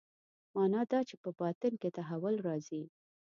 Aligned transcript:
معنا 0.55 0.81
دا 0.91 0.99
چې 1.09 1.15
په 1.23 1.29
باطن 1.39 1.73
کې 1.81 1.89
تحول 1.97 2.35
راځي. 2.47 2.83